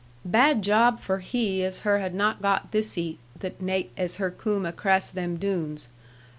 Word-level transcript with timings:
'Bad 0.25 0.63
job 0.63 0.99
for 0.99 1.19
he 1.19 1.63
as 1.63 1.81
her 1.81 1.99
had 1.99 2.15
not 2.15 2.41
got 2.41 2.71
thiccy 2.71 3.17
the 3.37 3.53
naight 3.59 3.91
as 3.95 4.15
her 4.15 4.31
coom 4.31 4.65
acrass 4.65 5.11
them 5.11 5.37
Doones. 5.37 5.89